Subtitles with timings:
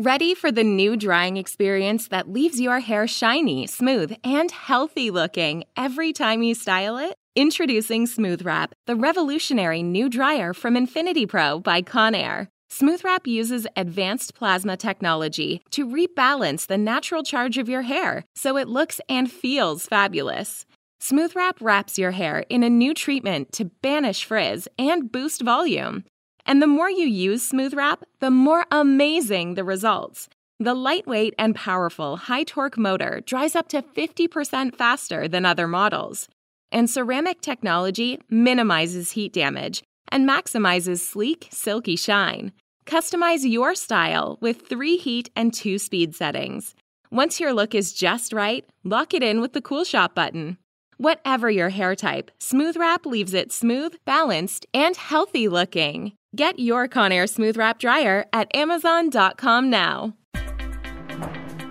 [0.00, 5.64] Ready for the new drying experience that leaves your hair shiny, smooth, and healthy looking
[5.76, 7.16] every time you style it?
[7.34, 12.46] Introducing Smooth Wrap, the revolutionary new dryer from Infinity Pro by Conair.
[12.70, 18.56] Smooth Wrap uses advanced plasma technology to rebalance the natural charge of your hair so
[18.56, 20.64] it looks and feels fabulous.
[21.00, 26.04] Smooth Wrap wraps your hair in a new treatment to banish frizz and boost volume.
[26.48, 30.30] And the more you use Smooth Wrap, the more amazing the results.
[30.58, 36.26] The lightweight and powerful high torque motor dries up to 50% faster than other models.
[36.72, 42.52] And ceramic technology minimizes heat damage and maximizes sleek, silky shine.
[42.86, 46.74] Customize your style with three heat and two speed settings.
[47.10, 50.56] Once your look is just right, lock it in with the Cool Shop button.
[50.96, 56.14] Whatever your hair type, Smooth Wrap leaves it smooth, balanced, and healthy looking.
[56.38, 60.14] Get your Conair Smooth Wrap Dryer at Amazon.com now.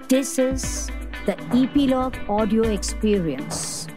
[0.10, 0.92] This is
[1.26, 3.88] the Epilogue Audio Experience.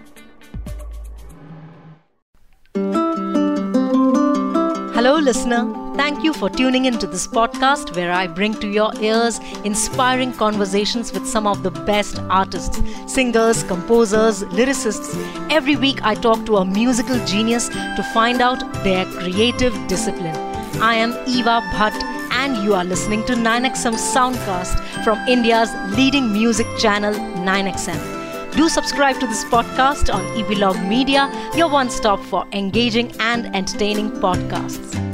[4.94, 5.74] Hello, listener.
[5.96, 11.12] Thank you for tuning into this podcast where I bring to your ears inspiring conversations
[11.12, 12.80] with some of the best artists,
[13.12, 15.16] singers, composers, lyricists.
[15.50, 20.49] Every week, I talk to a musical genius to find out their creative discipline.
[20.82, 26.66] I am Eva Bhatt, and you are listening to 9XM Soundcast from India's leading music
[26.78, 28.54] channel, 9XM.
[28.56, 34.10] Do subscribe to this podcast on Epilogue Media, your one stop for engaging and entertaining
[34.10, 35.09] podcasts.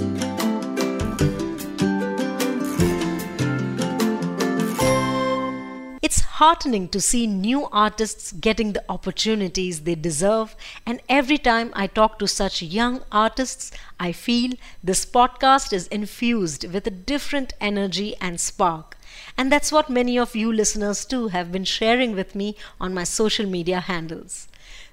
[6.39, 12.19] Heartening to see new artists getting the opportunities they deserve, and every time I talk
[12.19, 14.53] to such young artists, I feel
[14.85, 18.99] this podcast is infused with a different energy and spark.
[19.39, 23.05] And that's what many of you listeners too have been sharing with me on my
[23.05, 24.47] social media handles.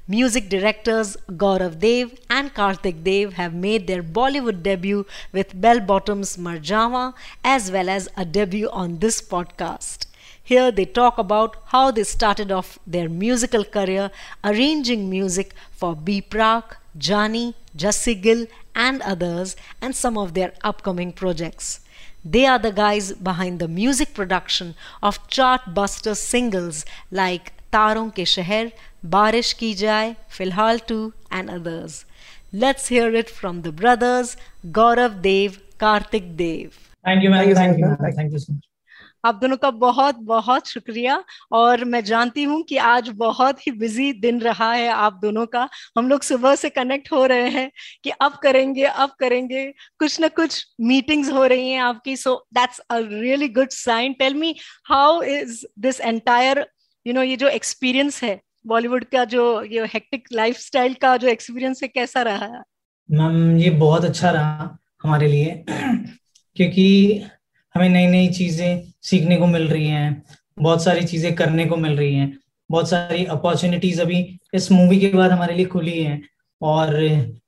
[0.08, 6.38] Music directors Gaurav Dev and Karthik Dev have made their Bollywood debut with Bell Bottoms
[6.38, 7.14] Marjama
[7.44, 10.06] as well as a debut on this podcast.
[10.46, 14.12] Here they talk about how they started off their musical career
[14.44, 16.22] arranging music for B.
[16.22, 21.80] Prak, Jani, Jassi Gill, and others, and some of their upcoming projects.
[22.26, 28.74] They are the guys behind the music production of chart-buster singles like Taron Ke Sheher,
[29.06, 32.06] Barish Ki Jai, Filhal 2, and others.
[32.52, 34.36] Let's hear it from the brothers
[34.72, 36.92] Gaurav Dev, Kartik Dev.
[37.04, 37.56] Thank you, ma'am.
[37.56, 37.98] Thank you, ma'am.
[37.98, 38.73] Thank you so much.
[39.26, 44.12] आप दोनों का बहुत बहुत शुक्रिया। और मैं जानती हूँ कि आज बहुत ही बिज़ी
[44.14, 47.72] दिन रहा है आप दोनों का। हम लोग सुबह से कनेक्ट हो रहे हैं
[48.04, 49.66] कि अब करेंगे अब करेंगे।
[50.00, 54.34] कुछ ना कुछ मीटिंग्स हो रही हैं आपकी so that's a really good sign tell
[54.34, 56.68] me how is this entire
[57.08, 61.84] you know ये जो एक्सपीरियंस है बॉलीवुड का जो, ये हेक्टिक लाइफस्टाइल का जो एक्सपीरियंस
[61.84, 62.64] है, कैसा रहा?
[63.12, 65.66] मैम, ये बहुत अच्छा रहा हमारे लिए।
[66.56, 67.22] क्योंकि
[67.76, 70.24] हमें नई नई चीज़ें सीखने को मिल रही हैं
[70.60, 72.32] बहुत सारी चीज़ें करने को मिल रही हैं
[72.70, 74.20] बहुत सारी अपॉर्चुनिटीज़ अभी
[74.54, 76.22] इस मूवी के बाद हमारे लिए खुली हैं
[76.62, 76.94] और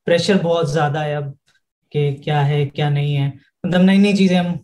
[0.06, 1.36] प्रेशर बहुत ज़्यादा है अब
[1.92, 3.28] कि क्या है क्या नहीं है।
[3.64, 4.60] मतलब नई नई चीज़ें हम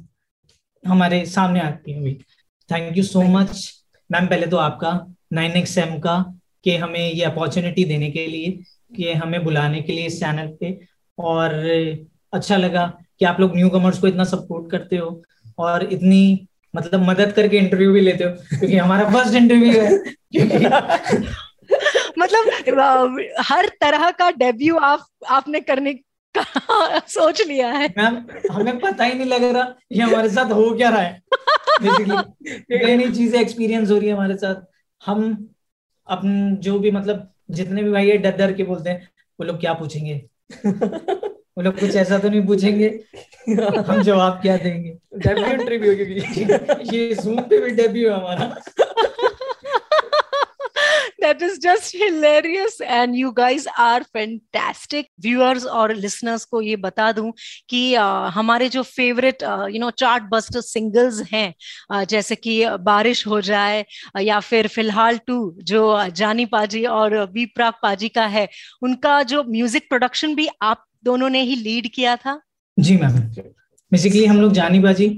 [0.84, 2.14] हमारे सामने आती हैं अभी।
[2.70, 3.72] Thank you so much
[4.10, 4.92] ma'am पहले तो आपका
[5.34, 6.18] नाइन एक्स एम का
[6.66, 8.52] कि हमें ये अपॉर्चुनिटी देने के लिए
[8.96, 10.78] कि हमें बुलाने के लिए इस चैनल पे।
[11.18, 11.54] और
[12.34, 12.86] अच्छा लगा
[13.20, 15.22] कि आप लोग न्यू कमर्स को इतना सपोर्ट करते हो।
[15.62, 19.90] और इतनी मतलब मदद करके इंटरव्यू भी लेते हो क्योंकि हमारा फ़र्स्ट इंटरव्यू है।
[22.20, 25.94] मतलब हर तरह का डेब्यू आप आपने करने
[26.38, 30.70] का सोच लिया है। मैम हमें पता ही नहीं लग रहा ये हमारे साथ हो
[30.76, 31.22] क्या रहा है।
[31.82, 34.56] बेसिकली नई चीज़ें एक्सपीरियंस हो रही है हमारे साथ।
[35.02, 35.48] हम
[36.08, 39.60] अपन जो भी मतलब जितने भी भाई है डर डर के बोलते हैं वो लोग
[39.60, 40.22] क्या पूछेंगे?
[41.58, 42.88] वो लोग कुछ ऐसा तो नहीं पूछेंगे।
[43.88, 44.98] हम जवाब क्या देंगे?
[45.18, 48.56] डेब्यू इंटरव्यू क्योंकि ये जूम पे भी डेब्यू है हमारा।
[51.22, 55.10] That is just hilarious and you guys are fantastic.
[55.26, 57.34] Viewers और listeners को ये बता दूँ
[57.70, 61.54] कि uh, हमारे जो favourite you know chart buster singles हैं
[61.94, 63.86] uh, जैसे कि बारिश हो जाए
[64.18, 68.48] uh, या फिर फ़िलहाल टू जो जानी पाजी और बी प्राक पाजी का है
[68.84, 72.40] उनका जो म्यूज़िक प्रोडक्शन भी आप दोनों ने ही लीड किया था।
[72.78, 73.20] जी मैम
[73.92, 75.10] बेसिकली हम लोग जानी बाजी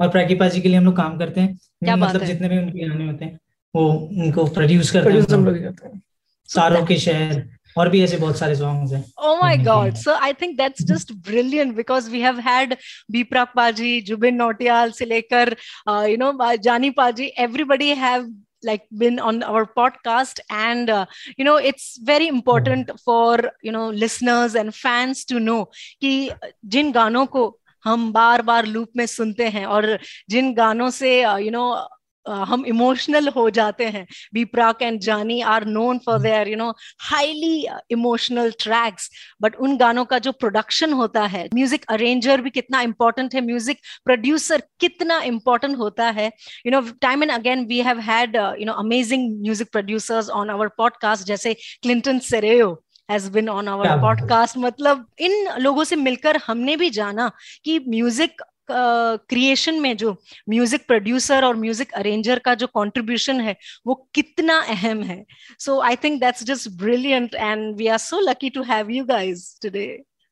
[0.00, 2.88] और प्रैकिपा जी के लिए हम लोग काम करते हैं। क्या मतलब जितने भी उनके
[2.88, 3.38] गाने होते हैं
[3.74, 6.00] वो उनको प्रोड्यूस करते हैं।
[6.48, 7.42] सारों के शहर
[7.76, 11.12] और भी ऐसे बहुत सारे सॉन्ग्स हैं। ओ my god so I think that's just
[11.26, 12.74] brilliant because we have had
[13.10, 15.56] B Praak paaji Jubin Nautiyal से लेकर
[15.88, 18.22] you know Jaani paaji everybody have
[18.62, 23.90] like been on our podcast and uh, you know it's very important for you know
[23.90, 25.66] listeners and fans to know
[26.02, 26.30] कि
[26.64, 29.98] जिन गानों को हम बार बार loop में सुनते हैं और
[30.30, 31.88] जिन गानों से यू नो
[32.26, 36.70] हम इमोशनल हो जाते हैं। B Praak and Jaani are known for their you know
[37.00, 39.10] highly emotional tracks
[39.42, 43.78] but उन गानों का जो प्रोडक्शन होता है म्यूज़िक अरेंजर भी कितना इंपॉर्टेंट है। म्यूज़िक
[44.04, 46.26] प्रोड्यूसर कितना इंपॉर्टेंट होता है।
[46.66, 50.68] You know time and again we have had you know amazing music producers on our
[50.78, 52.72] podcast जैसे Clinton Cerejo
[53.08, 57.30] has been on our podcast मतलब इन लोगों से मिलकर हमने भी जाना
[57.64, 60.12] कि म्यूज़िक क्रिएशन uh, में जो
[60.48, 63.56] म्यूज़िक प्रोड्यूसर और म्यूज़िक अरेंजर का जो कंट्रीब्यूशन है
[63.86, 65.24] वो कितना अहम है।
[65.58, 69.58] So I think that's just brilliant and we are so lucky to have you guys
[69.62, 69.86] today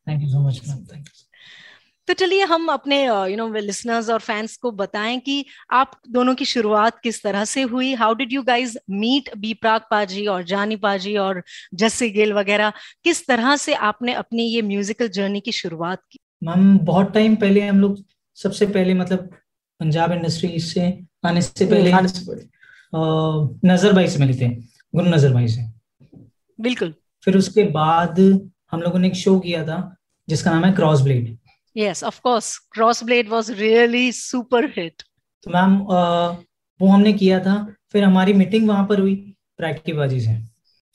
[0.06, 1.25] thank you so much ma'am thank you
[2.08, 6.44] तो चलिए हम अपने यू नो लिसनर्स और फैंस को बताएँ कि आप दोनों की
[6.44, 7.93] शुरुआत किस तरह से हुई?
[7.94, 11.43] How did you guys meet B Praak paaji और जानी पाजी और
[11.75, 12.73] जस्सी गिल वगैरह?
[13.05, 16.19] किस तरह से आपने अपनी ये म्यूजिकल जर्नी की शुरुआत की?
[16.44, 17.99] मैम बहुत टाइम पहले हम लोग
[18.38, 19.31] सबसे पहले मतलब
[19.81, 20.87] पंजाब इंडस्ट्री से
[21.26, 21.93] आने से पहले
[23.64, 24.49] नज़र भाई से मिले थे
[24.94, 25.62] गुरु नज़र भाई से।
[26.58, 26.94] बिल्कुल।
[27.25, 28.20] फिर उसके बाद
[28.73, 29.79] हम लोगों ने एक शो किया था
[30.29, 31.37] जिसका नाम है Crossblade
[31.76, 32.56] yes of course
[33.05, 35.02] Crossblade was really super hit
[35.46, 35.76] तो मैम
[36.81, 37.56] वो हमने किया था
[37.93, 39.14] फिर हमारी मीटिंग वहाँ पर हुई
[39.56, 40.37] प्रैक्टी बाजी से।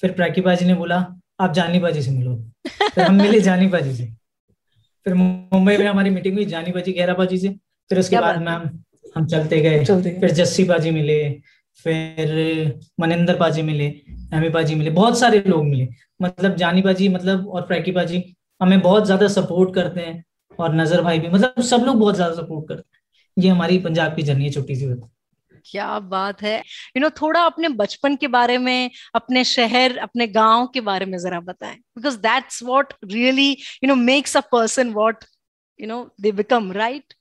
[0.03, 0.97] फिर प्रैक्टी बाजी ने बोला
[1.41, 2.35] आप जानी बाजी से मिलो।
[2.67, 4.05] फिर हम मिले जानी बाजी से।
[5.05, 7.49] फिर मुंबई में हमारी मीटिंग हुई जानी बाजी गहरा बाजी से।
[7.91, 8.69] फिर उसके बाद मैम
[9.15, 9.83] हम चलते गए।
[10.19, 11.17] फिर जस्सी बाजी मिले
[11.79, 13.85] फिर मनिंदर बाजी मिले
[14.33, 15.87] एमी बाजी मिले बहुत सारे लोग मिले।
[16.21, 18.23] मतलब जानी बाजी मतलब और प्रैकी बाजी
[18.61, 20.23] हमें बहुत ज़्यादा सपोर्ट करते हैं।
[20.59, 24.15] और नज़र भाई भी मतलब सब लोग बहुत ज़्यादा सपोर्ट करते हैं। ये हमारी पंजाब
[24.15, 24.85] की जर्नी है छोटी सी
[25.65, 30.67] क्या बात है। यू नो थोड़ा अपने बचपन के बारे में अपने शहर अपने गाँव
[30.73, 35.23] के बारे में जरा बताएँ। Because that's what really you know makes a person what
[35.79, 37.13] you know they become right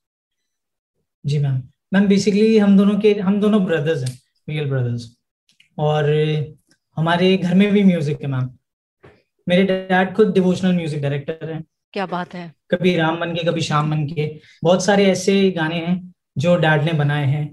[1.24, 1.62] ji ma'am.
[1.94, 4.18] Ma'am basically हम दोनों के हम दोनों ब्रदर्स हैं
[4.48, 5.10] रियल ब्रदर्स
[5.78, 6.10] और
[6.96, 8.50] हमारे घर में भी म्यूज़िक है मैम।
[9.46, 11.62] मेरे डैड खुद डिवोशनल म्यूज़िक डायरेक्टर हैं।
[11.94, 14.26] क्या बात है। कभी राम बन के कभी श्याम बन के।
[14.64, 17.44] बहुत सारे ऐसे गाने हैं जो डैड ने बनाए हैं।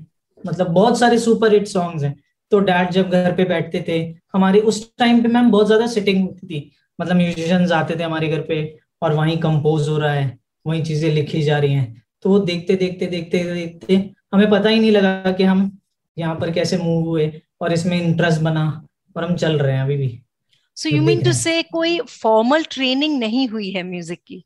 [0.45, 2.15] मतलब बहुत सारे सुपर हिट सॉन्ग्स हैं।
[2.51, 3.99] तो डैड जब घर पे बैठते थे
[4.33, 8.27] हमारे उस टाइम पे मैम बहुत ज़्यादा सिटिंग होती थी। मतलब म्यूजिशियंस आते थे हमारे
[8.27, 8.57] घर पे
[9.01, 12.75] और वहीं कंपोज हो रहा है वहीं चीज़ें लिखी जा रही हैं। तो वो देखते
[12.75, 13.95] देखते देखते देखते
[14.33, 15.69] हमें पता ही नहीं लगा कि हम
[16.17, 17.31] यहाँ पर कैसे मूव हुए
[17.61, 18.65] और इसमें इंटरेस्ट बना
[19.15, 20.09] और हम चल रहे हैं अभी भी।
[20.77, 24.43] सो यू मीन टू से कोई फॉर्मल ट्रेनिंग नहीं हुई है म्यूज़िक की?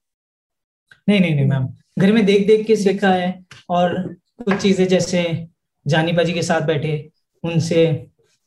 [1.10, 1.68] नहीं नहीं नहीं मैम
[2.00, 3.96] घर में देख देख के सीखा है और
[4.38, 5.24] कुछ चीज़ें जैसे
[5.86, 6.92] जानी बाजी के साथ बैठे
[7.44, 7.86] उनसे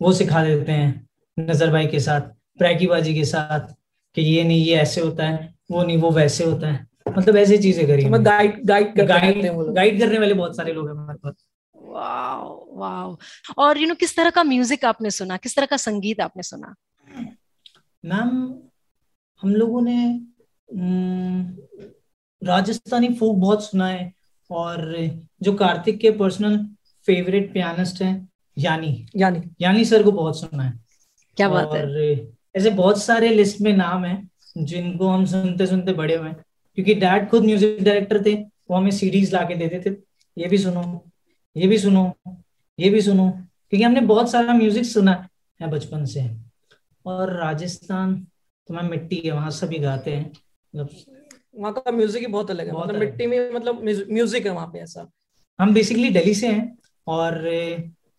[0.01, 2.21] वो सिखा देते हैं नज़र भाई के साथ
[2.59, 3.73] प्रैकी बाजी के साथ
[4.17, 7.59] कि ये नहीं ये ऐसे होता है वो नहीं वो वैसे होता है। मतलब ऐसी
[7.59, 9.45] चीज़ें करी गाइड गाइड गाइड
[9.75, 11.35] गाइड करने वाले बहुत सारे लोग हैं हमारे पास।
[11.75, 13.17] वाओ वाओ
[13.59, 15.37] और यू नो किस तरह का म्यूज़िक आपने सुना?
[15.37, 16.75] किस तरह का संगीत आपने सुना?
[18.05, 18.31] मैम
[19.43, 20.21] हम लोगों ने
[22.43, 24.13] राजस्थानी फोक बहुत सुना है
[24.51, 24.95] और
[25.43, 26.57] जो कार्तिक के पर्सनल
[27.07, 28.29] फेवरेट पियानिस्ट हैं?
[28.57, 30.73] यानी। यानी। यानी सर को बहुत सुना है।
[31.37, 31.99] क्या बात है। और
[32.55, 34.17] ऐसे बहुत सारे लिस्ट में नाम है
[34.59, 39.33] जिनको हम सुनते सुनते बड़े हुए क्योंकि डैड खुद म्यूज़िक डायरेक्टर थे वो हमें सीडीज
[39.35, 39.95] ला के देते थे।
[40.37, 40.83] ये भी सुनो
[41.57, 42.13] ये भी सुनो
[42.79, 45.13] ये भी सुनो। क्योंकि हमने बहुत सारा म्यूज़िक सुना
[45.61, 46.29] है बचपन से।
[47.05, 48.15] और राजस्थान
[48.69, 50.31] तो मैं मिट्टी है वहाँ सभी गाते हैं।
[50.75, 50.89] मतलब
[51.55, 54.67] वहाँ का म्यूज़िक ही बहुत अलग है। बहुत मतलब मिट्टी में मतलब म्यूज़िक है वहाँ
[54.67, 55.09] पे ऐसा।
[55.59, 57.49] हम बेसिकली दिल्ली से हैं। और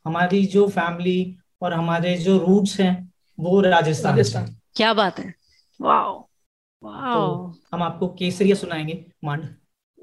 [0.06, 5.34] हमारी जो फैमिली और हमारे जो रूट्स हैं वो राजस्थान राजस्थान। क्या बात है।
[5.82, 6.28] Wow
[6.84, 7.16] wow.
[7.16, 9.48] तो हम आपको केसरिया सुनाएँगे मांड।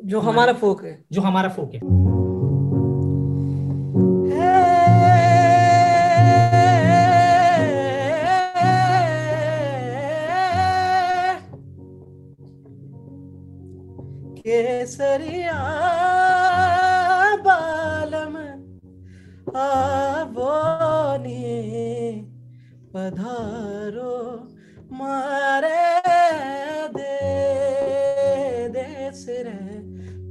[0.05, 1.81] जो हमारा फोक है। जो हमारा फोक है।
[14.38, 16.03] केसरिया।
[19.56, 21.42] आवोनी
[22.94, 24.14] पधारो
[24.99, 25.82] मारे
[26.96, 27.16] दे
[28.76, 29.58] देश रे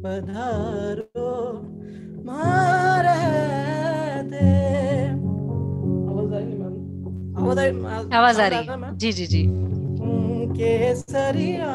[0.04, 1.32] पधारो
[2.30, 3.22] मारे
[4.34, 4.52] दे।
[8.18, 9.44] आवाज़ आ रही है जी जी जी।
[10.58, 11.72] केसरिया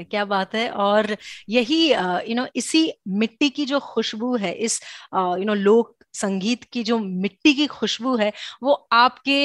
[0.00, 0.68] है क्या बात है?
[0.70, 1.16] और
[1.48, 4.80] यही यू नो इसी मिट्टी की जो खुशबू है इस
[5.14, 9.40] यू नो लोक संगीत की जो मिट्टी की खुशबू है वो आपके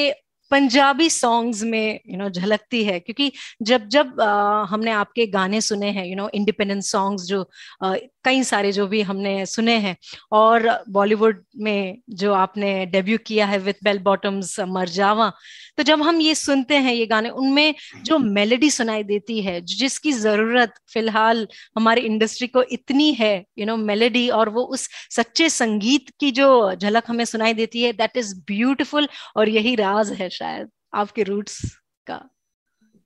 [0.51, 3.31] पंजाबी सॉन्ग्स में यू नो झलकती है। क्योंकि
[3.61, 7.49] जब जब आ, हमने आपके गाने सुने हैं यू नो इंडिपेंडेंस सॉन्ग्स जो
[7.83, 7.95] आ,
[8.25, 9.95] कई सारे जो भी हमने सुने हैं।
[10.33, 15.31] और बॉलीवुड में जो आपने डेब्यू किया है विथ बेल बॉटम्स मरजावा
[15.77, 20.11] तो जब हम ये सुनते हैं ये गाने, उनमें जो मेलेडी सुनाई देती है जिसकी
[20.13, 26.09] ज़रूरत फ़िलहाल हमारी इंडस्ट्री को इतनी है यू नो मेलेडी और वो उस सच्चे संगीत
[26.19, 30.69] की जो झलक हमें सुनाई देती है दैट इज़ ब्यूटिफुल और यही राज है शायद,
[30.93, 31.61] आपके रूट्स
[32.07, 32.21] का।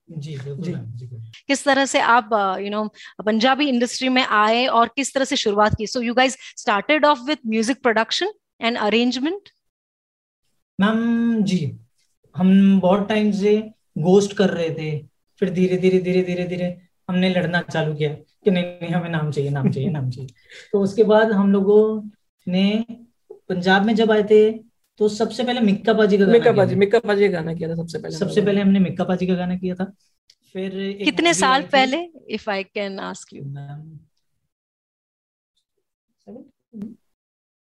[0.10, 0.74] जी जी।
[1.48, 2.30] किस तरह से आप
[2.62, 2.84] यू नो
[3.26, 5.88] पंजाबी इंडस्ट्री में आए और किस तरह से शुरुआत की?
[5.88, 9.50] So you guys started off with music production and arrangement
[10.80, 11.78] ma'am ji.
[12.36, 13.58] हम बहुत टाइम से
[13.98, 14.98] गोस्ट कर रहे थे।
[15.42, 16.78] फिर धीरे धीरे धीरे धीरे धीरे
[17.10, 20.30] हमने लड़ना चालू किया कि नहीं नहीं हमें नाम चाहिए नाम चाहिए नाम चाहिए।
[20.72, 22.10] तो उसके बाद हम लोगों
[22.48, 22.86] ने
[23.32, 24.50] पंजाब में जब आए थे
[25.00, 28.00] तो सबसे पहले मिक्का पाजी का मिक्का पाजी मिक्का पाजी का गाना किया था सबसे
[28.00, 29.86] पहले सबसे पहले हमने मिक्का पाजी का गाना किया था।
[30.54, 30.72] फिर
[31.04, 31.98] कितने साल पहले
[32.30, 33.44] if I can ask you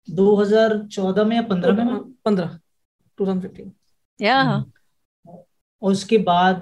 [0.07, 1.99] 2014 में या 15 में?
[2.25, 2.59] 15
[3.19, 3.71] 2015
[4.19, 4.41] या।
[5.81, 6.61] और उसके बाद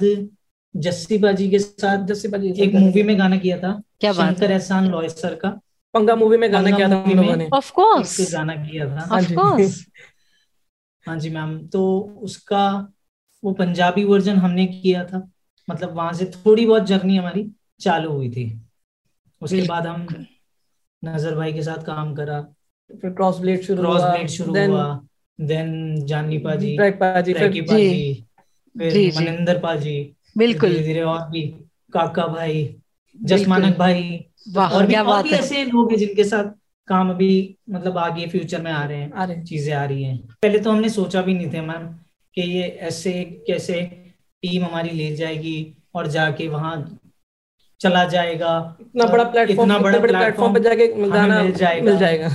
[0.76, 4.52] जस्सी बाजी के साथ जस्सी बाजी एक मूवी में गाना किया था क्या बात शंकर
[4.52, 5.50] एहसान लॉय सर का।
[5.94, 9.34] पंगा मूवी में गाना किया था हम लोगों ने। ऑफ़ कोर्स गाना किया था। ऑफ़
[9.34, 9.86] कोर्स
[11.08, 12.94] हाँ जी मैम तो उसका
[13.44, 15.28] वो पंजाबी वर्जन हमने किया था।
[15.68, 17.50] मतलब वहाँ से थोड़ी बहुत जर्नी हमारी
[17.80, 18.46] चालू हुई थी।
[19.42, 20.08] उसके बाद हम
[21.04, 22.42] नज़र भाई के साथ काम करा।
[22.90, 24.84] फिर क्रॉस ब्लेड शुरू क्रॉस ब्लेड शुरू हुआ
[25.40, 28.14] देन जाननी पाजी पाजी फिर पाजी
[28.76, 29.98] फिर मनिंदर पाजी
[30.38, 31.42] बिल्कुल। धीरे धीरे और भी
[31.94, 32.64] काका भाई
[33.16, 34.26] जसमानक भाई
[34.58, 36.52] और भी और भी ऐसे लोग हैं जिनके साथ
[36.88, 40.04] काम अभी मतलब आगे फ्यूचर में आ रहे हैं आ रहे हैं। चीज़ें आ रही
[40.04, 41.88] हैं। पहले तो हमने सोचा भी नहीं थे मैम
[42.38, 43.14] कि ये ऐसे
[43.48, 43.82] कैसे
[44.44, 45.58] टीम हमारी ले जाएगी
[45.96, 47.00] और जाके वहाँ
[47.82, 52.30] चला जाएगा। इतना बड़ा प्लेटफॉर्म इतना बड़ा प्लेटफॉर्म पे जाके गाना मिल जाएगा। मिल जाएगा।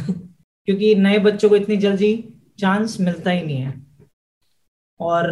[0.68, 2.12] क्योंकि नए बच्चों को इतनी जल्दी
[2.58, 3.74] चांस मिलता ही नहीं है।
[5.00, 5.26] और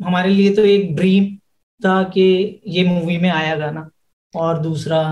[0.00, 1.34] हमारे लिए तो एक ड्रीम
[1.80, 3.88] था कि ये मूवी में आया गाना।
[4.34, 5.02] और दूसरा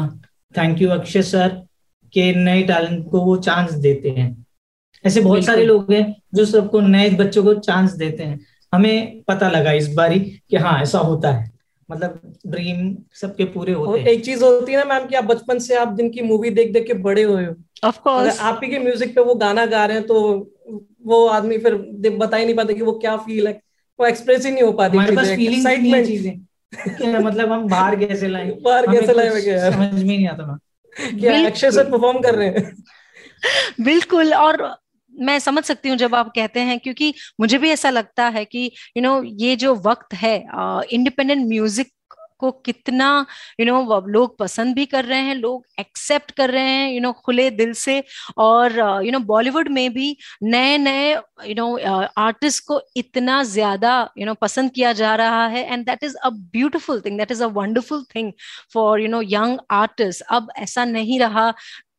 [0.54, 1.65] थैंक यू अक्षय सर
[2.16, 4.44] के नए टैलेंट को वो चांस देते हैं।
[5.04, 6.04] ऐसे बहुत सारे लोग हैं
[6.34, 8.38] जो सबको नए बच्चों को चांस देते हैं।
[8.72, 10.20] हमें पता लगा इस बारी
[10.50, 11.50] कि हाँ ऐसा होता है।
[11.90, 15.58] मतलब ड्रीम सबके पूरे होते हैं। एक चीज़ होती है ना मैम कि आप बचपन
[15.58, 17.54] से आप जिनकी मूवी देख देख के बड़े हुए हो।
[17.84, 20.22] ऑफ़ कोर्स आप ही के म्यूज़िक पे वो गाना गा रहे हैं तो
[21.06, 21.74] वो आदमी फिर
[22.10, 23.60] बता ही नहीं पाता कि वो क्या फील है।
[24.00, 28.28] वो एक्सप्रेस ही नहीं हो पाती हमारे पास फीलिंग नहीं चीज़ें। मतलब हम बाहर कैसे
[28.28, 28.50] लाए?
[28.62, 29.30] बाहर कैसे लाए
[29.70, 30.58] समझ में नहीं आता ना।
[30.96, 32.74] क्या अक्षय सर परफॉर्म कर रहे हैं।
[33.80, 34.76] बिल्कुल और
[35.14, 38.58] मैं समझ सकती हूँ जब आप कहते हैं क्योंकि मुझे भी ऐसा लगता है कि
[38.58, 40.36] यू you नो know, ये जो वक्त है
[40.92, 41.90] इंडिपेंडेंट म्यूज़िक
[42.38, 43.08] को कितना
[43.60, 46.88] यू you नो know, लोग पसंद भी कर रहे हैं लोग एक्सेप्ट कर रहे हैं
[46.88, 48.02] यू you नो know, खुले दिल से
[48.38, 51.68] और यू नो बॉलीवुड में भी नए नए यू नो
[52.18, 56.30] आर्टिस्ट को इतना ज़्यादा यू नो पसंद किया जा रहा है and that is a
[56.52, 58.32] beautiful thing that is a wonderful thing
[58.74, 61.52] for you know young artist अब ऐसा नहीं रहा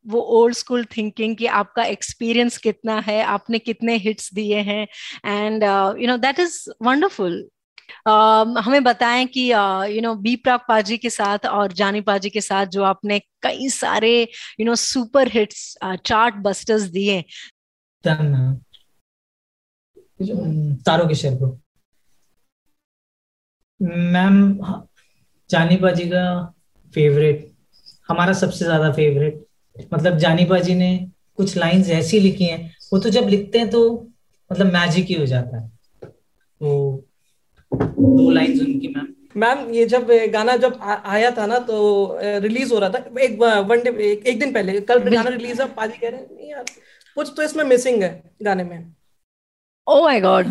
[0.06, 4.82] वो ओल्ड स्कूल थिंकिंग कि आपका एक्सपीरियंस कितना है आपने कितने हिट्स दिए हैं
[5.26, 5.64] and
[6.00, 7.42] you know that is wonderful
[8.08, 9.50] हमें बताएँ कि
[9.94, 13.68] यू नो बी प्राक पाजी के साथ और जानी पाजी के साथ जो आपने कई
[13.70, 14.10] सारे
[14.60, 17.20] you know super hits chart busters दिए।
[20.86, 21.56] तारों के शेर को।
[23.80, 24.38] मैम
[25.50, 26.24] जानी पाजी का
[26.94, 27.46] फेवरेट
[28.08, 29.44] हमारा सबसे ज़्यादा फेवरेट
[29.92, 30.90] मतलब जानी पाजी ने
[31.36, 33.80] कुछ लाइंस ऐसी लिखी हैं वो तो जब लिखते हैं तो
[34.50, 35.68] मतलब मैजिक ही हो जाता है।
[36.06, 37.07] तो
[37.78, 39.06] दो लाइंस उनकी मैम
[39.36, 43.38] मैम ये जब गाना जब आ, आया था ना तो रिलीज़ हो रहा था एक
[43.40, 46.50] वन डे एक, एक दिन पहले कल गाना रिलीज़ है पाजी कह रहे हैं नहीं
[46.50, 46.64] यार
[47.16, 48.10] कुछ तो इसमें मिसिंग है
[48.42, 48.94] गाने में.
[49.86, 50.46] ओह my god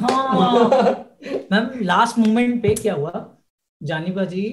[1.51, 3.11] ma'am last moment पे क्या हुआ?
[3.81, 4.43] जानी बाजी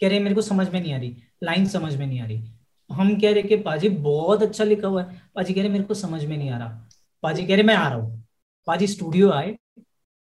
[0.00, 2.42] कह रहे मेरे को समझ में नहीं आ रही लाइन समझ में नहीं आ रही।
[2.90, 5.94] हम कह रहे कि पाजी बहुत अच्छा लिखा हुआ है। पाजी कह रहे मेरे को
[5.94, 6.88] समझ में नहीं आ रहा।
[7.22, 8.22] पाजी कह रहे मैं आ रहा हूँ।
[8.66, 9.54] पाजी स्टूडियो आए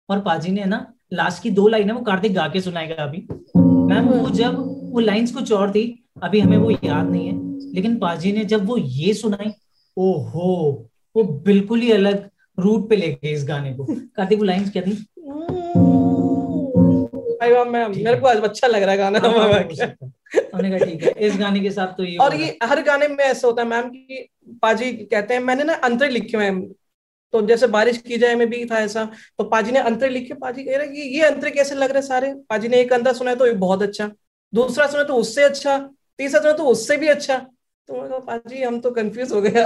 [0.08, 0.78] और पाजी ने ना
[1.14, 4.56] लास्ट की दो लाइन है वो कार्तिक गा के सुनाएगा अभी। मैम वो जब
[4.92, 5.84] वो लाइंस कुछ और थी
[6.22, 9.52] अभी हमें वो याद नहीं है। लेकिन पाजी ने जब वो ये सुनाई
[9.96, 10.52] ओहो
[11.16, 12.28] वो बिल्कुल ही अलग
[12.58, 15.06] रूट पे ले गए इस गाने को। कार्तिक वो लाइंस क्या थी?
[17.44, 19.32] मेरे को अच्छा लग रहा है गाना। हाँ,
[20.54, 23.24] हमने कहा ठीक है इस गाने के साथ तो ये और ये हर गाने में
[23.24, 24.28] ऐसा होता है मैम की
[24.62, 26.60] पाजी कहते हैं मैंने ना अंतर लिखे हुए हैं
[27.34, 29.04] तो जैसे बारिश की जाए में भी था ऐसा।
[29.38, 32.34] तो पाजी ने अंतर लिखे पाजी कह रहे कि ये अंतर कैसे लग रहे सारे?
[32.50, 34.10] पाजी ने एक अंतर सुना तो ये बहुत अच्छा।
[34.52, 35.78] दूसरा सुना तो उससे अच्छा।
[36.18, 37.38] तीसरा सुना तो उससे भी अच्छा।
[37.88, 39.50] तो मैं पाजी हम तो कंफ्यूज हो गए।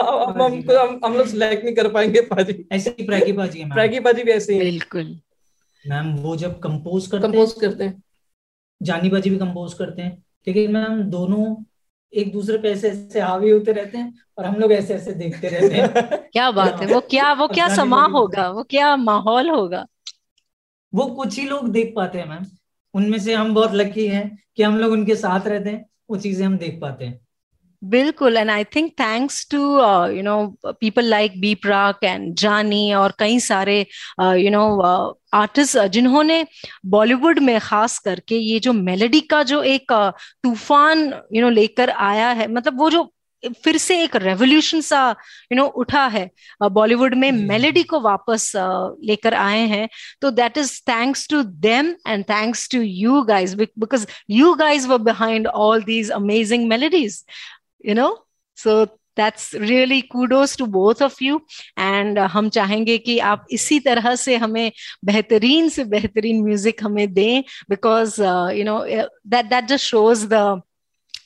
[0.00, 4.00] हम हम हम लोग सिलेक्ट नहीं कर पाएँगे पाजी। ऐसे ही प्रैगी पाजी है प्रैगी
[4.00, 5.18] पाजी भी ऐसे ही बिल्कुल।
[5.84, 8.02] मैम वो जब कंपोज करते कंपोज करते हैं।
[8.82, 11.64] जानी बाजी भी कंपोज करते हैं। लेकिन मैम दोनों
[12.14, 15.48] एक दूसरे पे ऐसे ऐसे हावी होते रहते हैं और हम लोग ऐसे ऐसे देखते
[15.48, 15.88] रहते हैं।
[16.32, 19.86] क्या बात है वो क्या वो क्या समा होगा। वो क्या माहौल होगा।
[20.94, 22.46] वो कुछ ही लोग देख पाते हैं मैम
[22.94, 26.46] उनमें से हम बहुत लकी हैं कि हम लोग उनके साथ रहते हैं वो चीज़ें
[26.46, 27.20] हम देख पाते हैं।
[27.82, 29.58] बिल्कुल and I think thanks to
[30.12, 30.36] you know
[30.80, 33.78] people like B Praak and Jaani और कई सारे
[34.20, 34.64] यू नो
[35.34, 36.44] आर्टिस्ट जिन्होंने
[36.86, 41.90] बॉलीवुड में खास करके ये जो मेलेडी का जो एक uh, तूफ़ान यू नो लेकर
[41.90, 43.10] आया है मतलब वो जो
[43.64, 44.98] फिर से एक रेवोल्यूशन सा
[45.52, 46.28] यू नो उठा है
[46.62, 49.88] बॉलीवुड में मेलेडी को वापस लेकर आए हैं।
[50.22, 54.98] तो that is thanks to them and thanks to you guys because you guys were
[54.98, 57.24] behind all these amazing melodies
[57.86, 58.08] you know
[58.58, 58.84] so
[59.16, 61.40] that's really kudos to both of you
[61.78, 64.70] and हम चाहेंगे कि आप इसी तरह से हमें
[65.04, 70.60] बेहतरीन से बेहतरीन म्यूज़िक हमें दें because you know that that just shows the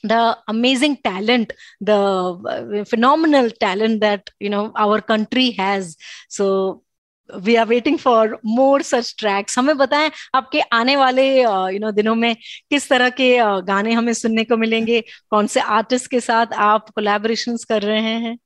[0.09, 5.97] the amazing talent the uh, phenomenal talent that you know our country has.
[6.29, 6.83] So
[7.35, 11.91] we are waiting for more such tracks हमें बताएँ आपके आने वाले यू uh, नो
[11.91, 12.35] दिनों में
[12.69, 15.01] किस तरह के uh, गाने हमें सुनने को मिलेंगे?
[15.29, 18.37] कौन से आर्टिस्ट के साथ आप कोलैबोरेशंस कर रहे हैं?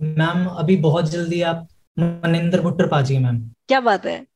[0.00, 4.26] मैम अभी बहुत जल्दी आप मनिंदर भुट्टर पाजी मैम क्या बात है?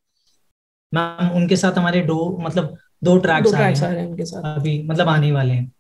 [0.95, 5.09] मैम उनके साथ हमारे दो मतलब दो ट्रैक्स आ रहे हैं उनके साथ। अभी मतलब
[5.09, 5.73] आने वाले हैं।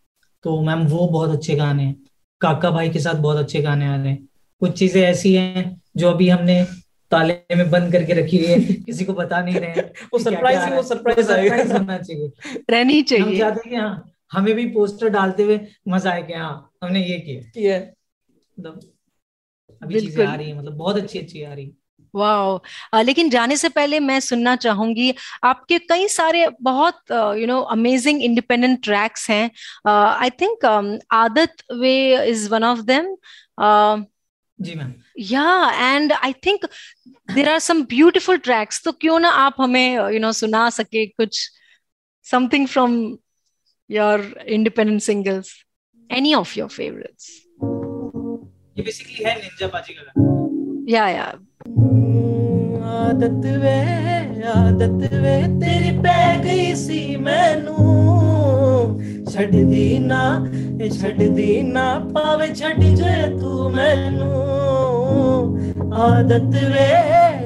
[0.42, 1.96] तो मैम वो बहुत अच्छे गाने हैं।
[2.40, 4.28] काका भाई के साथ बहुत अच्छे गाने आ रहे हैं।
[4.60, 6.66] कुछ चीज़ें ऐसी हैं जो अभी हमने
[7.10, 10.82] ताले में बंद करके रखी हुई है किसी को बता नहीं रहे वो सरप्राइज़ वो
[10.82, 12.32] सरप्राइज़ सरप्राइज़ होना चाहिए।
[12.70, 16.32] रहनी चाहिए। हम चाहते हैं कि हाँ हमें भी पोस्टर डालते हुए मज़ा आए कि
[16.32, 16.52] हाँ
[16.84, 17.78] हमने ये किया। किया
[18.58, 18.80] मतलब
[19.82, 21.72] अभी चीज़ें आ रही है मतलब बहुत अच्छी अच्छी आ रही है।
[22.14, 25.14] वाह लेकिन जाने से पहले मैं सुनना चाहूँगी
[25.44, 29.50] आपके कई सारे बहुत you know amazing independent tracks हैं।
[29.88, 30.64] आई थिंक
[31.12, 33.14] आदत वे इज़ वन ऑफ़ देम
[35.18, 36.64] या and I think
[37.34, 40.70] there are some beautiful tracks तो क्यों ना आप हमें यू you नो know, सुना
[40.70, 41.50] सके कुछ
[42.26, 43.16] something from
[43.90, 45.54] your independent singles
[46.10, 47.30] any of your favourites
[48.78, 49.84] ये बेसिकली है निंजा का
[50.88, 51.24] या या
[52.96, 53.78] आदत वे
[54.48, 58.15] आदत वे तेरी पै गई सी मैनू।
[59.30, 60.46] ਛੱਡਦੀ ਨਾ,
[60.82, 64.46] ਇਹ ਛੱਡਦੀ ਨਾ ਪਾਵੇ ਛੱਡ ਜੇ ਤੂੰ ਮੈਨੂੰ।
[65.94, 66.92] ਆਦਤ ਵੇ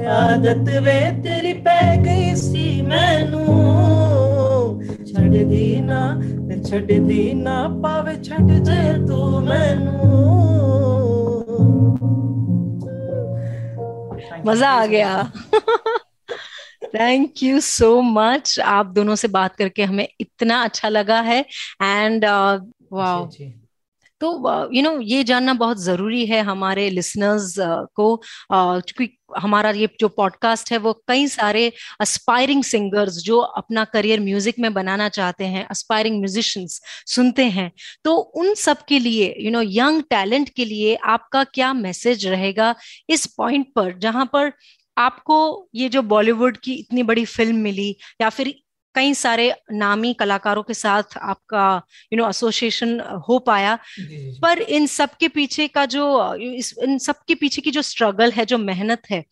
[0.07, 3.46] ਆਦਤ ਵੇ, ਤੇਰੀ ਪੈ ਗਈ ਸੀ ਮੈਨੂੰ।
[5.07, 9.90] ਛੱਡਦੀ ਨਾ, ਇਹ ਛੱਡਦੀ ਨਾ ਪਾਵੇ ਛੱਡ ਜੇ ਤੂੰ ਮੈਨੂੰ।
[14.46, 15.26] ਮਜ਼ਾ ਆ ਗਿਆ।
[16.94, 21.40] थैंक यू सो मच आप दोनों से बात करके हमें इतना अच्छा लगा है।
[21.83, 23.50] एंड वाओ uh,
[24.20, 24.31] तो
[24.74, 28.16] यू uh, नो ये जानना बहुत ज़रूरी है हमारे लिसनर्स uh, को।
[28.53, 34.20] क्योंकि uh, हमारा ये जो पॉडकास्ट है वो कई सारे अस्पायरिंग सिंगर्स जो अपना करियर
[34.20, 37.70] म्यूज़िक में बनाना चाहते हैं अस्पायरिंग म्यूजिशियंस सुनते हैं।
[38.05, 42.74] तो उन सब के लिए यू नो यंग टैलेंट के लिए आपका क्या मैसेज रहेगा
[43.11, 44.53] इस पॉइंट पर जहाँ पर
[45.01, 45.37] आपको
[45.75, 48.55] ये जो बॉलीवुड की इतनी बड़ी फ़िल्म मिली या फिर
[48.95, 51.67] कई सारे नामी कलाकारों के साथ आपका
[52.13, 53.79] यू नो एसोसिएशन हो पाया
[54.43, 58.33] पर इन सब के पीछे का जो इस इन सब के पीछे की जो स्ट्रगल
[58.33, 59.25] है जो मेहनत है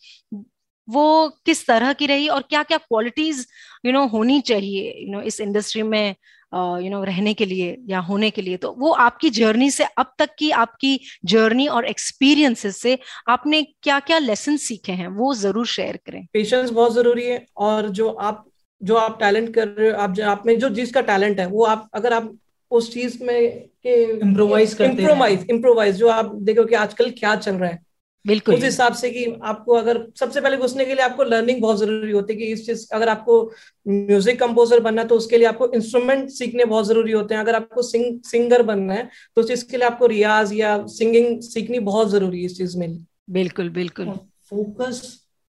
[0.88, 1.07] वो
[1.46, 3.46] किस तरह की रही और क्या क्या क्वालिटीज
[3.87, 6.14] यू नो होनी चाहिए यू नो इस इंडस्ट्री में
[6.52, 10.12] यू नो रहने के लिए या होने के लिए। तो वो आपकी जर्नी से अब
[10.18, 15.66] तक की आपकी जर्नी और एक्सपीरियंसेस से आपने क्या क्या लेसन सीखे हैं वो ज़रूर
[15.68, 18.44] शेयर करें। पेशेंस बहुत ज़रूरी है और जो आप
[18.80, 21.64] जो आप टैलेंट कर रहे हो आप जो आप में जो जिसका टैलेंट है वो
[21.66, 22.32] आप अगर आप
[22.70, 27.54] उस चीज़ में के इम्प्रोवाइज करते इम्प्रोवाइज इम्प्रोवाइज जो आप देखो कि आजकल क्या चल
[27.54, 27.78] रहा है।
[28.24, 31.78] बिल्कुल। उस हिसाब से कि आपको अगर सबसे पहले घुसने के लिए आपको लर्निंग बहुत
[31.78, 33.40] ज़रूरी होती है कि इस चीज़ अगर आपको
[33.87, 37.54] म्यूज़िक कंपोजर बनना है तो उसके लिए आपको इंस्ट्रूमेंट सीखने बहुत ज़रूरी होते हैं। अगर
[37.54, 41.78] आपको सिंग सिंगर बनना है तो उस चीज़ के लिए आपको रियाज या सिंगिंग सीखनी
[41.81, 42.98] बहुत ज़रूरी है इस चीज़ में।
[43.31, 44.11] बिल्कुल बिल्कुल।
[44.50, 45.02] फोकस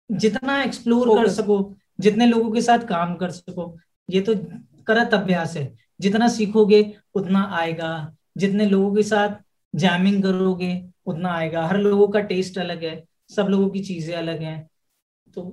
[0.09, 1.57] जितना एक्सप्लोर कर सको
[1.99, 3.75] जितने लोगों के साथ काम कर सको
[4.09, 4.35] ये तो
[4.87, 6.81] करत अभ्यास है। जितना सीखोगे
[7.15, 7.91] उतना आएगा।
[8.37, 9.29] जितने लोगों के साथ
[9.73, 10.73] जैमिंग करोगे
[11.09, 14.59] उतना आएगा। हर लोगों का टेस्ट अलग है सब लोगों की चीज़ें अलग हैं।
[15.27, 15.43] तो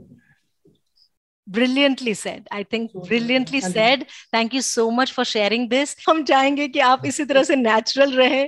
[1.46, 4.02] brilliantly said I think brilliantly said
[4.34, 8.12] thank you so much for sharing this हम चाहेंगे कि आप इसी तरह से नेचुरल
[8.12, 8.42] रहे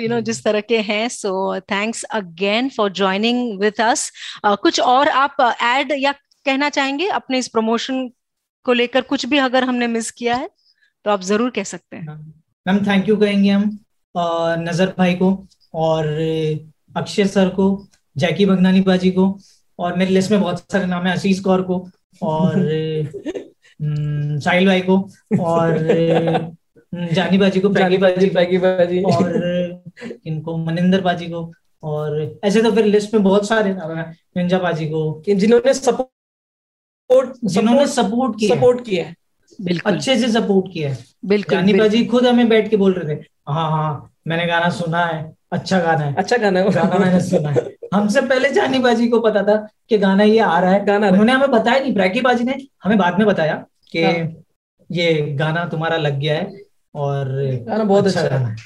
[0.00, 4.10] यू नो जिस तरह के हैं। So thanks again for joining with us
[4.46, 8.08] कुछ और आप uh, या कहना चाहेंगे अपने इस प्रमोशन
[8.66, 9.00] को लेकर?
[9.02, 10.48] कुछ भी अगर हमने मिस किया है
[11.04, 12.06] तो आप ज़रूर कह सकते हैं।
[12.66, 13.78] मैम थैंक यू कहेंगे हम
[14.60, 15.30] नज़र भाई को।
[15.76, 16.06] और
[16.96, 17.86] अक्षय सर को
[18.16, 19.38] जैकी बगनानी बाजी को
[19.78, 21.88] और मेरे लिस्ट में बहुत सारे नाम है आशीष कौर को
[22.22, 22.52] और
[24.40, 24.98] साहिल भाई को
[25.40, 25.78] और
[26.94, 29.82] जानी बाजी को जानी बाजी पैगी बाजी और
[30.26, 34.58] इनको मनिंदर बाजी को और ऐसे तो फिर लिस्ट में बहुत सारे नाम है निंजा
[34.58, 39.16] बाजी को जिन्होंने सपोर्ट जिन्होंने सपोर्ट किया सपोर्ट किया है।
[39.60, 43.16] बिल्कुल। अच्छे से सपोर्ट किया है। बिल्कुल जानी बाजी खुद हमें बैठ के बोल रहे
[43.16, 45.18] थे। हाँ हाँ मैंने गाना सुना है
[45.52, 49.20] अच्छा गाना है। अच्छा गाना है। गाना मैंने सुना है। हमसे पहले जानी बाजी को
[49.20, 49.56] पता था
[49.88, 52.96] कि गाना ये आ रहा है। गाना उन्होंने हमें बताया नहीं ब्रैकी बाजी ने हमें
[52.98, 53.54] बाद में बताया
[53.92, 54.12] कि हाँ।
[54.90, 56.60] ये गाना तुम्हारा लग गया है
[56.94, 57.28] और
[57.68, 58.56] गाना बहुत अच्छा गाना है।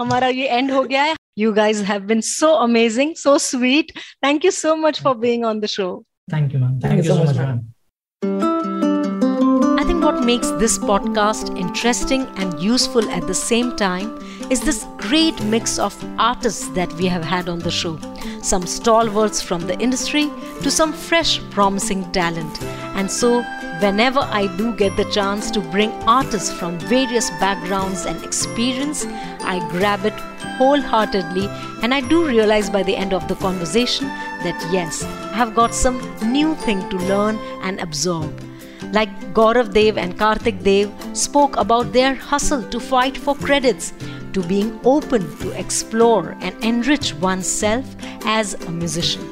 [0.00, 3.92] हमारा ये एंड हो गया है। You guys have been so amazing so sweet
[4.24, 5.92] thank you so much for being on the show
[6.34, 7.68] thank you ma'am thank you so much ma'am
[9.80, 14.10] I think what makes this podcast interesting and useful at the same time
[14.50, 17.98] is this great mix of artists that we have had on the show.
[18.42, 20.28] Some stalwarts from the industry
[20.62, 22.60] to some fresh, promising talent.
[22.96, 23.42] And so,
[23.80, 29.60] whenever I do get the chance to bring artists from various backgrounds and experience, I
[29.70, 30.18] grab it
[30.58, 31.46] wholeheartedly
[31.82, 34.08] and I do realize by the end of the conversation
[34.44, 35.98] that yes, I have got some
[36.32, 38.38] new thing to learn and absorb.
[38.92, 43.92] Like Gaurav Dev and Karthik Dev spoke about their hustle to fight for credits,
[44.32, 47.84] to being open to explore and enrich oneself
[48.24, 49.22] as a musician.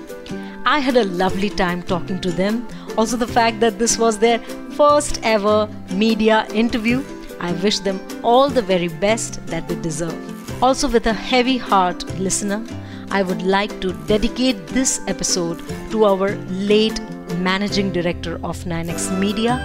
[0.65, 2.69] I had a lovely time talking to them.
[2.97, 4.39] Also, the fact that this was their
[4.79, 7.03] first ever media interview.
[7.41, 10.63] I wish them all the very best that they deserve.
[10.63, 12.65] Also, with a heavy heart, listener,
[13.11, 17.01] I would like to dedicate this episode to our late
[17.39, 19.57] managing director of 9x Media,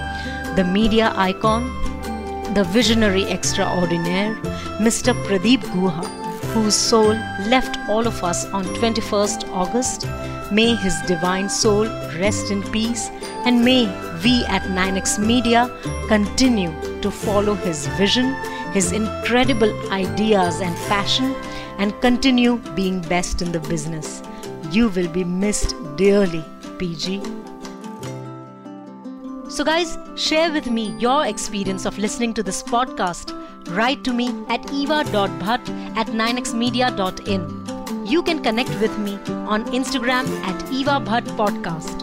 [0.56, 1.64] the media icon,
[2.54, 4.36] the visionary extraordinaire,
[4.80, 5.14] Mr.
[5.26, 6.06] Pradeep Guha,
[6.54, 7.14] whose soul
[7.48, 10.08] left all of us on 21st August.
[10.52, 11.86] May his divine soul
[12.20, 13.10] rest in peace,
[13.46, 13.86] and may
[14.24, 15.70] we at 9x Media
[16.08, 18.34] continue to follow his vision,
[18.72, 21.34] his incredible ideas and passion,
[21.80, 24.22] and continue being best in the business.
[24.70, 26.46] You will be missed dearly,
[26.78, 27.22] PG.
[29.54, 33.32] So, guys, share with me your experience of listening to this podcast.
[33.76, 38.08] Write to me at eva.bhatt at 9xmedia.in.
[38.08, 39.14] You can connect with me
[39.54, 42.02] on Instagram at Eva Podcast.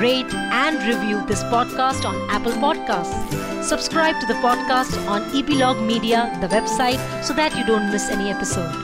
[0.00, 3.62] Rate and review this podcast on Apple Podcasts.
[3.62, 8.28] Subscribe to the podcast on Epilogue Media, the website, so that you don't miss any
[8.28, 8.74] episode.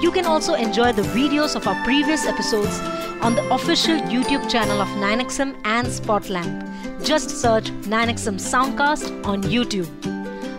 [0.00, 2.78] You can also enjoy the videos of our previous episodes
[3.20, 6.69] on the official YouTube channel of 9XM and Spotlamp.
[7.04, 9.88] Just search 9XM Soundcast on YouTube.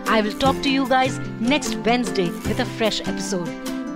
[0.08, 3.46] I will talk to you guys next Wednesday with a fresh episode.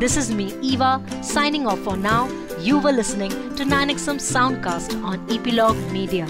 [0.00, 2.28] This is me, Eva, signing off for now.
[2.60, 6.26] You were listening to 9XM Soundcast on Epilogue Media.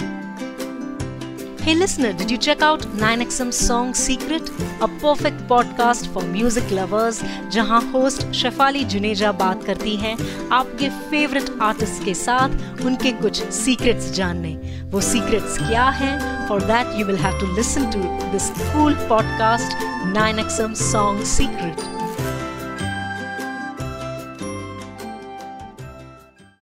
[1.66, 4.50] Hey listener, did you check out 9XM Song Secret?
[4.80, 7.18] A perfect podcast for music lovers
[7.52, 10.14] जहाँ host Shefali Juneja बात करती हैं
[10.58, 14.54] आपके favourite artist के साथ उनके कुछ secrets जानने
[14.92, 16.14] वो सीक्रेट्स क्या हैं
[16.48, 18.02] for that you will have to listen to
[18.32, 19.78] this cool podcast
[20.14, 22.05] 9XM Song Secret.